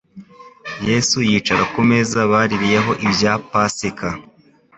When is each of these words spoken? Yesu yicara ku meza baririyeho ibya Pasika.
Yesu 0.87 1.17
yicara 1.29 1.63
ku 1.71 1.79
meza 1.89 2.19
baririyeho 2.31 2.91
ibya 3.05 3.33
Pasika. 3.49 4.09